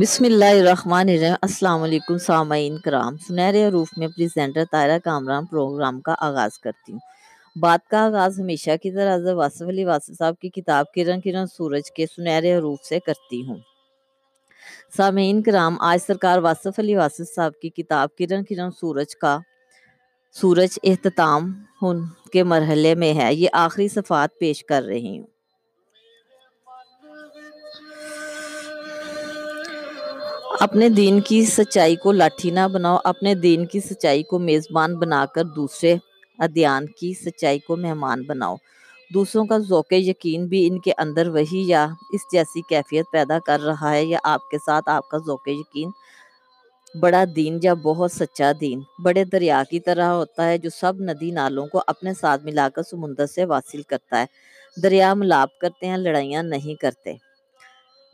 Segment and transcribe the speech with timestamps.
[0.00, 6.00] بسم اللہ الرحمن الرحیم۔ السلام علیکم سامعین کرام۔ سنہرے حروف میں پریزنٹر طائرہ کامران پروگرام
[6.00, 6.98] کا آغاز کرتی ہوں۔
[7.60, 11.90] بات کا آغاز ہمیشہ کی طرح حضرت علی واصف صاحب کی کتاب کرن کرن سورج
[11.90, 13.56] کے سنہرے حروف سے کرتی ہوں۔
[14.96, 19.38] سامعین کرام، آج سرکار واصف علی واصف صاحب کی کتاب کرن کرن سورج کا
[20.32, 21.52] سورج اختتام
[22.32, 25.33] کے مرحلے میں ہے۔ یہ آخری صفات پیش کر رہی ہوں۔
[30.64, 35.26] اپنے دین کی سچائی کو لاٹھی نہ بناؤ، اپنے دین کی سچائی کو میزبان بنا
[35.34, 35.96] کر دوسرے
[36.38, 38.56] ادیان کی سچائی کو مہمان بناؤ۔
[39.14, 43.60] دوسروں کا ذوق یقین بھی ان کے اندر وہی یا اس جیسی کیفیت پیدا کر
[43.60, 45.90] رہا ہے یا آپ کے ساتھ آپ کا ذوق یقین
[47.00, 51.30] بڑا دین یا بہت سچا دین۔ بڑے دریا کی طرح ہوتا ہے جو سب ندی
[51.30, 54.26] نالوں کو اپنے ساتھ ملا کر سمندر سے واصل کرتا ہے۔
[54.82, 57.33] دریا ملاب کرتے ہیں، لڑائیاں نہیں کرتے۔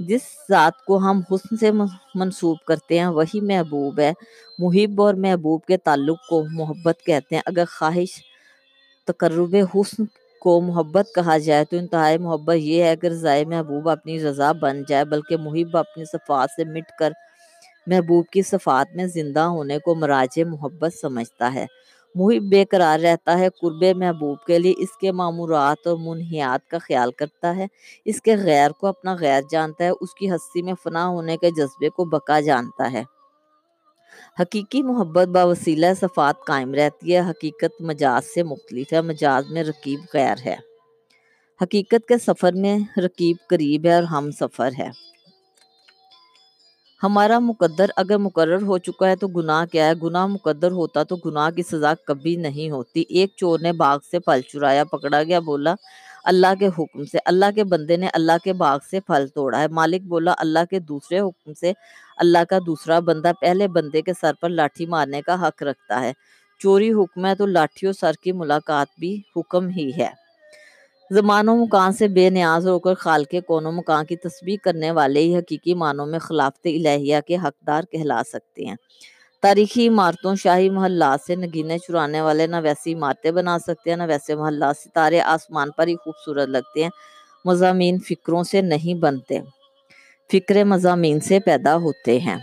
[0.01, 0.21] جس
[0.51, 1.71] ذات کو ہم حسن سے
[2.15, 4.13] منسوب کرتے ہیں، وہی محبوب ہے۔
[4.59, 8.23] محب اور محبوب کے تعلق کو محبت کہتے ہیں۔ اگر خواہش،
[9.07, 10.05] تقرب حسن
[10.41, 14.83] کو محبت کہا جائے تو انتہائی محبت یہ ہے۔ اگر ضائع محبوب اپنی رضا بن
[14.89, 17.13] جائے، بلکہ محب اپنی صفات سے مٹ کر
[17.87, 21.67] محبوب کی صفات میں زندہ ہونے کو مراج محبت سمجھتا ہے۔
[22.15, 26.79] محب بے قرار رہتا ہے قرب محبوب کے لیے اس کے معمورات اور منحیات کا
[26.79, 27.67] خیال کرتا ہے۔
[28.05, 31.51] اس کے غیر کو اپنا غیر جانتا ہے، اس کی ہستی میں فنا ہونے کے
[31.51, 33.03] جذبے کو بقا جانتا ہے۔
[34.41, 40.01] حقیقی محبت باوسیلہ صفات قائم رہتی ہے، حقیقت مجاز سے مختلف ہے، مجاز میں رقیب
[40.15, 40.57] غیر ہے۔
[41.63, 45.10] حقیقت کے سفر میں رقیب قریب ہے اور ہم سفر ہے۔
[47.03, 51.17] ہمارا مقدر اگر مقرر ہو چکا ہے تو گناہ کیا ہے؟ گناہ مقدر ہوتا تو
[51.17, 55.41] گناہ کی سزا کبھی نہیں ہوتی۔ ایک چور نے باغ سے پھل چرایا، پکڑا گیا،
[55.41, 55.75] بولا،
[56.25, 59.69] اللہ کے حکم سے۔ اللہ کے بندے نے اللہ کے باغ سے پھل توڑا ہے۔
[59.69, 61.73] مالک بولا، اللہ کے دوسرے حکم سے
[62.17, 66.13] اللہ کا دوسرا بندہ پہلے بندے کے سر پر لاٹھی مارنے کا حق رکھتا ہے۔
[66.61, 70.20] چوری حکم ہے تو لاٹھی اور سر کی ملاقات بھی حکم ہی ہے۔
[71.11, 74.57] زمان و مکان سے بے نیاز ہو کر خال کے کون و مکان کی تسبیح
[74.65, 78.75] کرنے والے ہی حقیقی معنوں میں خلافت الہیہ کے حقدار کہلا سکتے ہیں۔
[79.43, 84.03] تاریخی عمارتوں، شاہی محلات سے نگینے چرانے والے نہ ویسی عمارتیں بنا سکتے ہیں، نہ
[84.09, 86.91] ویسے محلات، ستارے آسمان پر ہی خوبصورت لگتے ہیں۔
[87.45, 89.39] مضامین فکروں سے نہیں بنتے،
[90.31, 92.37] فکر مضامین سے پیدا ہوتے ہیں۔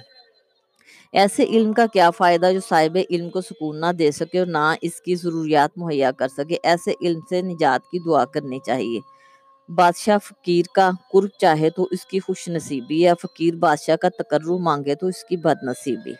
[1.13, 4.73] ایسے علم کا کیا فائدہ جو صاحب علم کو سکون نہ دے سکے اور نہ
[4.81, 8.99] اس کی ضروریات مہیا کر سکے؟ ایسے علم سے نجات کی دعا کرنی چاہیے۔
[9.69, 14.57] بادشاہ فقیر کا قرب چاہے تو اس کی خوش نصیبی یا فقیر بادشاہ کا تقرر
[14.59, 16.13] مانگے تو اس کی بد نصیبی۔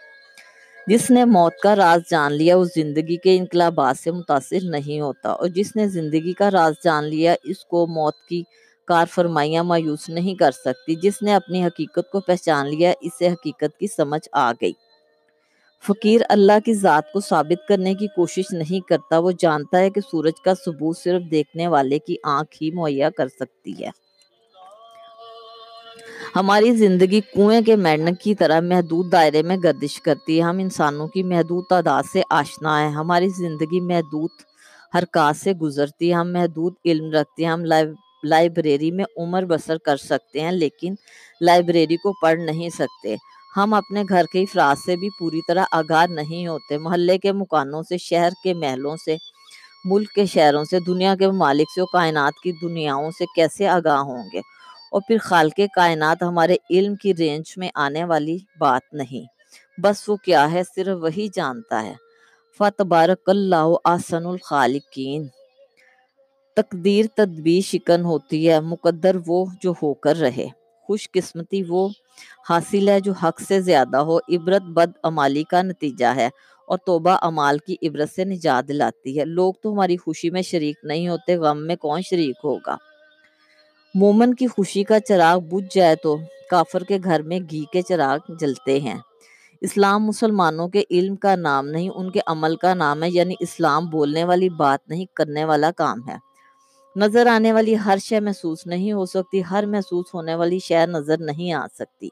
[0.88, 5.30] جس نے موت کا راز جان لیا، اس زندگی کے انقلابات سے متاثر نہیں ہوتا
[5.30, 8.44] اور جس نے زندگی کا راز جان لیا، اس کو موت کی
[8.88, 13.80] کار فرمائیاں مایوس نہیں کر سکتی، جس نے اپنی حقیقت کو پہچان لیا، اسے حقیقت
[13.80, 14.74] کی سمجھ آ گئی۔
[15.88, 20.02] فقیر اللہ کی ذات کو ثابت کرنے کی کوشش نہیں کرتا، وہ جانتا ہے کہ
[20.02, 23.90] سورج کا ثبوت صرف دیکھنے والے کی آنکھ ہی مہیا کر سکتی ہے۔
[26.36, 31.08] ہماری زندگی کنویں کے میڈنک کی طرح محدود دائرے میں گردش کرتی ہے۔ ہم انسانوں
[31.08, 34.30] کی محدود تعداد سے آشنا ہیں۔ ہماری زندگی محدود
[34.98, 37.64] حرکات سے گزرتی ہے، ہم محدود علم رکھتے ہیں، ہم
[38.24, 40.96] لائبریری میں عمر بسر کر سکتے ہیں، لیکن
[41.42, 43.16] لائبریری کو پڑھ نہیں سکتے۔
[43.58, 47.84] ہم اپنے گھر کے افراد سے بھی پوری طرح آگاہ نہیں ہوتے۔ محلے کے مکانوں
[47.84, 49.18] سے، شہر کے محلوں سے،
[49.86, 53.98] ملک کے شہروں سے، دنیا کے ممالک سے اور کائنات کی دنیاؤں سے کیسے آگاہ
[53.98, 54.40] ہوں گے؟
[54.92, 59.38] اور پھر خالق کائنات ہمارے علم کی رینج میں آنے والی بات نہیں۔
[59.82, 61.94] بس وہ کیا ہے، صرف وہی جانتا ہے۔
[62.58, 65.28] فتبارک اللہ آسن الخالقین
[66.57, 70.47] تقدیر تدبیر شکن ہوتی ہے، مقدر وہ جو ہو کر رہے۔
[70.84, 71.90] خوش قسمتی وہ
[72.50, 76.29] حاصل ہے جو حق سے زیادہ ہو۔ عبرت بد امالی کا نتیجہ ہے
[76.68, 80.75] اور توبہ امال کی عبرت سے نجات دلاتی ہے۔ لوگ تو ہماری خوشی میں شریک
[80.84, 82.75] نہیں ہوتے، غم میں کون شریک ہوگا؟
[83.95, 86.18] مومن کی خوشی کا چراغ بجھ جائے تو
[86.51, 88.98] کافر کے گھر میں گھی کے چراغ جلتے ہیں۔
[89.62, 93.89] اسلام مسلمانوں کے علم کا نام نہیں، ان کے عمل کا نام ہے یعنی اسلام
[93.89, 96.26] بولنے والی بات نہیں، کرنے والا کام ہے۔
[96.98, 101.18] نظر آنے والی ہر شے محسوس نہیں ہو سکتی، ہر محسوس ہونے والی شے نظر
[101.20, 102.10] نہیں آ سکتی۔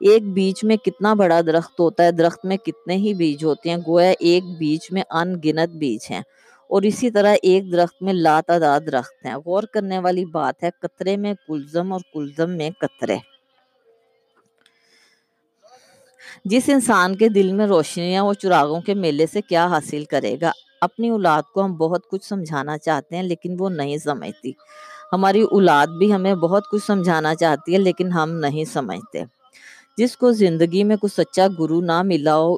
[0.00, 3.76] ایک بیچ میں کتنا بڑا درخت ہوتا ہے، درخت میں کتنے ہی بیج ہوتے ہیں،
[3.86, 6.20] گویا ایک بیچ میں ان گنت بیج ہیں۔
[6.68, 10.70] اور اسی طرح ایک درخت میں لا تعداد درخت ہیں۔ غور کرنے والی بات ہے،
[10.82, 13.16] قطرے میں کلزم اور کلزم میں قطرے۔
[16.44, 20.52] جس انسان کے دل میں روشنیاں وہ چراغوں کے میلے سے کیا حاصل کرے گا؟
[20.88, 24.52] اپنی اولاد کو ہم بہت کچھ سمجھانا چاہتے ہیں، لیکن وہ نہیں سمجھتی۔
[25.12, 29.22] ہماری اولاد بھی ہمیں بہت کچھ سمجھانا چاہتی ہے، لیکن ہم نہیں سمجھتے۔
[29.98, 32.56] جس کو زندگی میں کچھ سچا گرو نہ ملا ہو،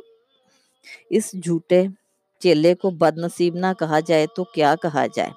[1.10, 1.84] اس جھوٹے
[2.42, 5.30] چیلے کو بد نصیب نہ کہا جائے تو کیا کہا جائے؟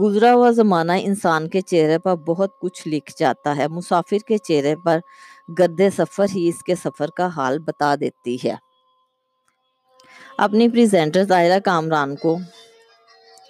[0.00, 4.74] گزرا ہوا زمانہ انسان کے چہرے پر بہت کچھ لکھ جاتا ہے۔ مسافر کے چہرے
[4.84, 4.98] پر
[5.58, 8.54] گد سفر ہی اس کے سفر کا حال بتا دیتی ہے۔
[10.38, 12.38] اپنی پریزنٹر ظاہرہ کامران کو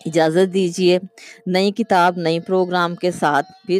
[0.07, 0.99] اجازت دیجیے
[1.47, 3.79] نئی کتاب، نئی پروگرام کے ساتھ پھر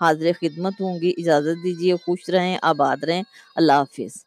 [0.00, 3.22] حاضر خدمت ہوں گی۔ اجازت دیجیے خوش رہیں، آباد رہیں۔
[3.56, 4.24] اللہ حافظ۔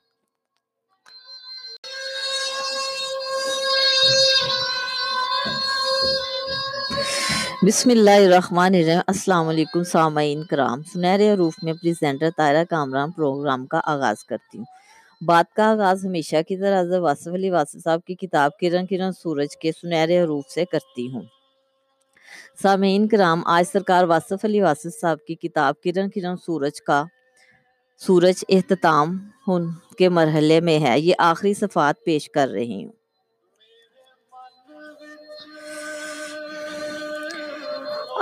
[7.64, 13.66] بسم اللہ الرحمن الرحیم۔ السلام علیکم سامعین کرام۔ سنہرے حروف میں پریزنٹر طائرہ کامران پروگرام
[13.66, 14.79] کا آغاز کرتی ہوں۔
[15.22, 19.12] بات کا آغاز ہمیشہ کی طرح حضرت واصف علی واصف صاحب کی کتاب کرن کرن
[19.12, 21.22] سورج کے سنہرے حروف سے کرتی ہوں۔
[22.62, 27.04] سامعین کرام، آج سرکار واصف علی واصف صاحب کی کتاب کرن کرن سورج کا
[27.98, 29.18] سورج اختتام
[29.98, 32.92] کے مرحلے میں ہے۔ یہ آخری صفات پیش کر رہی ہوں۔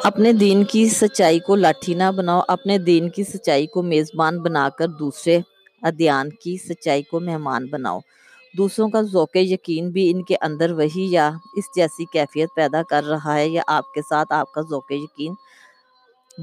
[0.04, 4.70] اپنے دین کی سچائی کو لاٹھی نہ بناؤ، اپنے دین کی سچائی کو میزبان بنا
[4.78, 5.40] کر دوسرے
[5.88, 8.00] ادیان کی سچائی کو مہمان بناؤ۔
[8.58, 13.04] دوسروں کا ذوق یقین بھی ان کے اندر وہی یا اس جیسی کیفیت پیدا کر
[13.04, 15.34] رہا ہے یا آپ کے ساتھ آپ کا ذوق یقین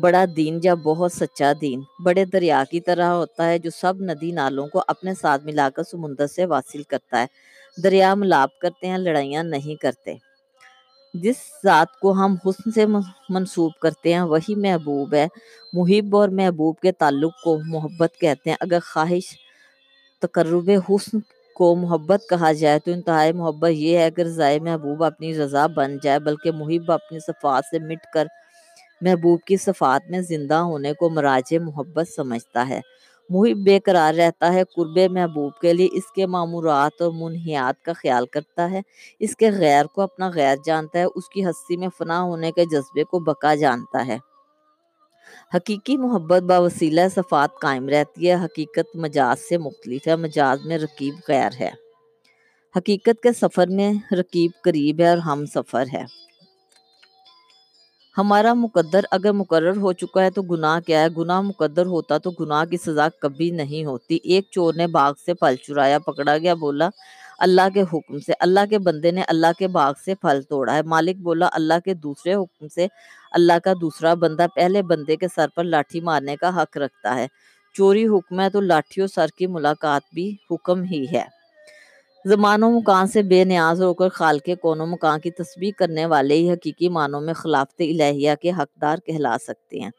[0.00, 4.30] بڑا دین یا بہت سچا دین۔ بڑے دریا کی طرح ہوتا ہے جو سب ندی
[4.32, 7.26] نالوں کو اپنے ساتھ ملا کر سمندر سے واصل کرتا ہے۔
[7.82, 10.14] دریا ملاب کرتے ہیں، لڑائیاں نہیں کرتے۔
[11.14, 12.86] جس ذات کو ہم حسن سے
[13.28, 15.26] منسوب کرتے ہیں، وہی محبوب ہے۔
[15.72, 19.36] محب اور محبوب کے تعلق کو محبت کہتے ہیں۔ اگر خواہش،
[20.18, 21.18] تقرب حسن
[21.54, 25.96] کو محبت کہا جائے تو انتہائی محبت یہ ہے۔ اگر ضائع محبوب اپنی رضا بن
[26.02, 28.26] جائے، بلکہ محب اپنی صفات سے مٹ کر
[29.00, 32.80] محبوب کی صفات میں زندہ ہونے کو مراج محبت سمجھتا ہے۔
[33.30, 37.92] محب بے قرار رہتا ہے قرب محبوب کے لیے۔ اس کے معمورات اور منحیات کا
[37.92, 38.80] خیال کرتا ہے۔
[39.20, 42.64] اس کے غیر کو اپنا غیر جانتا ہے، اس کی ہستی میں فنا ہونے کے
[42.64, 44.18] جذبے کو بقا جانتا ہے۔
[45.54, 50.78] حقیقی محبت با وسیلہ صفات قائم رہتی ہے۔ حقیقت مجاز سے مختلف ہے، مجاز میں
[50.78, 51.70] رقیب غیر ہے۔
[52.76, 56.04] حقیقت کے سفر میں رقیب قریب ہے اور ہم سفر ہے۔
[58.18, 62.30] ہمارا مقدر اگر مقرر ہو چکا ہے تو گناہ کیا ہے؟ گناہ مقدر ہوتا تو
[62.30, 66.54] گناہ کی سزا کبھی نہیں ہوتی۔ ایک چور نے باغ سے پھل چرایا، پکڑا گیا،
[66.54, 66.88] بولا،
[67.38, 70.82] اللہ کے حکم سے۔ اللہ کے بندے نے اللہ کے باغ سے پھل توڑا ہے۔
[70.82, 72.86] مالک بولا، اللہ کے دوسرے حکم سے
[73.32, 77.26] اللہ کا دوسرا بندہ پہلے بندے کے سر پر لاٹھی مارنے کا حق رکھتا ہے۔
[77.74, 81.24] چوری حکم ہے تو لاٹھی اور سر کی ملاقات بھی حکم ہی ہے۔
[82.24, 86.06] زمان و مکان سے بے نیاز ہو کر خالق کون و مکان کی تسبیح کرنے
[86.06, 89.90] والے ہی حقیقی معنوں میں خلافت الہیہ کے حقدار کہلا سکتے ہیں۔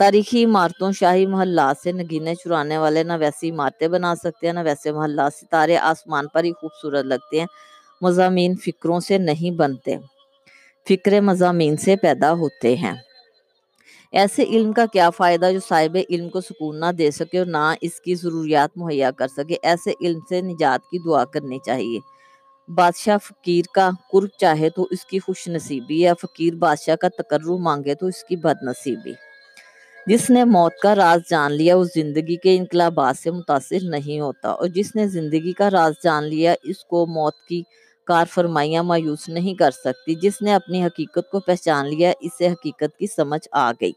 [0.00, 4.60] تاریخی عمارتوں، شاہی محلات سے نگینے چرانے والے نہ ویسی عمارتیں بنا سکتے ہیں، نہ
[4.64, 7.46] ویسے محلات، ستارے آسمان پر ہی خوبصورت لگتے ہیں۔
[8.00, 9.96] مضامین فکروں سے نہیں بنتے،
[10.86, 12.94] فکر مضامین سے پیدا ہوتے ہیں۔
[14.12, 17.74] ایسے علم کا کیا فائدہ جو صاحب علم کو سکون نہ دے سکے اور نہ
[17.80, 21.98] اس کی ضروریات مہیا کر سکے؟ ایسے علم سے نجات کی دعا کرنی چاہیے۔
[22.68, 27.58] بادشاہ فقیر کا قرب چاہے تو اس کی خوش نصیبی یا فقیر بادشاہ کا تقرر
[27.58, 29.12] مانگے تو اس کی بد نصیبی۔
[30.06, 34.48] جس نے موت کا راز جان لیا، اس زندگی کے انقلابات سے متاثر نہیں ہوتا
[34.48, 37.62] اور جس نے زندگی کا راز جان لیا، اس کو موت کی
[38.06, 42.98] کار فرمائیاں مایوس نہیں کر سکتی، جس نے اپنی حقیقت کو پہچان لیا، اسے حقیقت
[42.98, 43.92] کی سمجھ آ گئی۔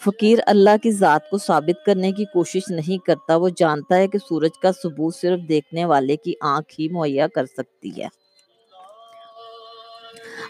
[0.00, 4.18] فقیر اللہ کی ذات کو ثابت کرنے کی کوشش نہیں کرتا، وہ جانتا ہے کہ
[4.18, 8.08] سورج کا ثبوت صرف دیکھنے والے کی آنکھ ہی مہیا کر سکتی ہے۔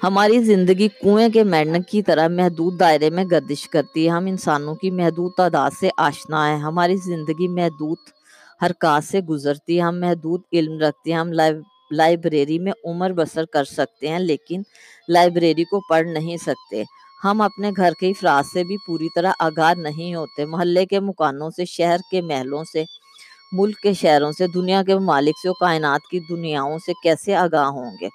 [0.02, 4.74] ہماری زندگی کنویں کے میڈنک کی طرح محدود دائرے میں گردش کرتی ہے۔ ہم انسانوں
[4.74, 7.98] کی محدود تعداد سے آشنا ہے ہماری زندگی محدود
[8.62, 11.32] حرکات سے گزرتی ہے، ہم محدود علم رکھتے ہیں، ہم
[11.94, 14.62] لائبریری میں عمر بسر کر سکتے ہیں، لیکن
[15.08, 16.82] لائبریری کو پڑھ نہیں سکتے۔
[17.24, 21.50] ہم اپنے گھر کے افراد سے بھی پوری طرح آگاہ نہیں ہوتے۔ محلے کے مکانوں
[21.50, 22.84] سے، شہر کے محلوں سے،
[23.52, 27.66] ملک کے شہروں سے، دنیا کے ممالک سے اور کائنات کی دنیاؤں سے کیسے آگاہ
[27.66, 28.06] ہوں گے؟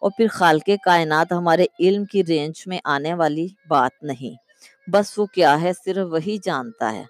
[0.00, 4.34] اور پھر خالق کائنات ہمارے علم کی رینج میں آنے والی بات نہیں۔
[4.90, 7.04] بس وہ کیا ہے، صرف وہی جانتا ہے۔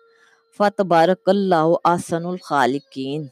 [0.58, 3.26] فتبارک اللہ آسن الخالقین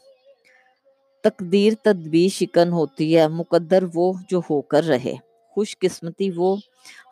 [1.24, 5.14] تقدیر تدبیر شکن ہوتی ہے، مقدر وہ جو ہو کر رہے۔
[5.50, 6.56] خوش قسمتی وہ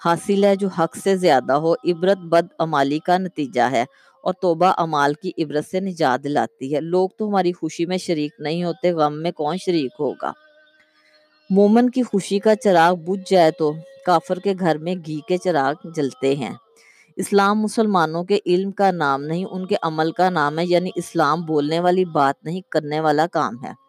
[0.04, 3.84] حاصل ہے جو حق سے زیادہ ہو۔ عبرت بد امالی کا نتیجہ ہے
[4.22, 8.32] اور توبہ امال کی عبرت سے نجات دلاتی ہے۔ لوگ تو ہماری خوشی میں شریک
[8.38, 10.32] نہیں ہوتے، غم میں کون شریک ہوگا؟
[11.50, 13.72] مومن کی خوشی کا چراغ بجھ جائے تو
[14.06, 16.54] کافر کے گھر میں گھی کے چراغ جلتے ہیں۔
[17.16, 21.42] اسلام مسلمانوں کے علم کا نام نہیں، ان کے عمل کا نام ہے یعنی اسلام
[21.42, 23.81] بولنے والی بات نہیں، کرنے والا کام ہے۔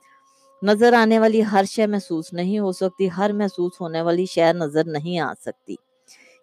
[0.63, 4.83] نظر آنے والی ہر شے محسوس نہیں ہو سکتی، ہر محسوس ہونے والی شے نظر
[4.83, 5.75] نہیں آ سکتی۔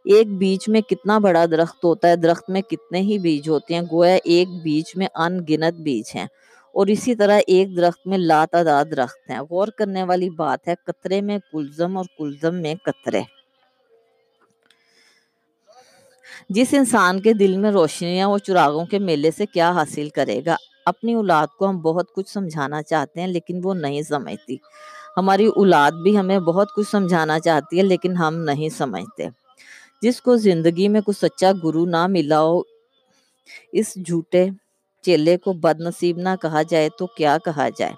[0.05, 3.83] ایک بیج میں کتنا بڑا درخت ہوتا ہے، درخت میں کتنے ہی بیج ہوتے ہیں،
[3.93, 6.27] گویا ایک بیج میں ان گنت بیج ہیں۔
[6.75, 10.75] اور اسی طرح ایک درخت میں لا تعداد درخت ہیں۔ غور کرنے والی بات ہے،
[10.87, 13.21] قطرے میں کلزم اور کلزم میں قطرے۔
[16.49, 20.57] جس انسان کے دل میں روشنیاں وہ چراغوں کے میلے سے کیا حاصل کرے گا؟
[20.87, 24.57] اپنی اولاد کو ہم بہت کچھ سمجھانا چاہتے ہیں، لیکن وہ نہیں سمجھتی۔
[25.17, 29.27] ہماری اولاد بھی ہمیں بہت کچھ سمجھانا چاہتی ہے، لیکن ہم نہیں سمجھتے۔
[30.03, 32.61] جس کو زندگی میں کچھ سچا گرو نہ ملا ہو،
[33.73, 34.49] اس جھوٹے
[35.03, 37.93] چیلے کو بد نصیب نہ کہا جائے تو کیا کہا جائے؟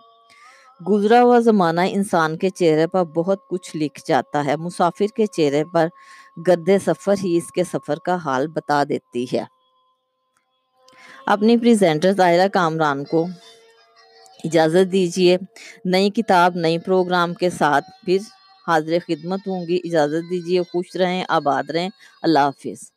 [0.88, 5.64] گزرا ہوا زمانہ انسان کے چہرے پر بہت کچھ لکھ جاتا ہے۔ مسافر کے چہرے
[5.72, 5.88] پر
[6.48, 9.44] گدے سفر ہی اس کے سفر کا حال بتا دیتی ہے۔
[11.26, 13.26] اپنی پریزنٹر ظاہرہ کامران کو
[14.44, 15.36] اجازت دیجیے
[15.84, 18.18] نئی کتاب، نئی پروگرام کے ساتھ پھر
[18.66, 21.88] حاضر خدمت ہوں گی۔ اجازت دیجیے خوش رہیں، آباد رہیں۔
[22.22, 22.90] اللہ حافظ۔